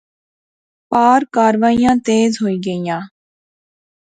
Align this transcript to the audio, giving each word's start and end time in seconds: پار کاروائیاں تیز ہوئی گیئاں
پار 0.91 1.21
کاروائیاں 1.35 1.95
تیز 2.07 2.31
ہوئی 2.41 2.57
گیئاں 2.65 3.01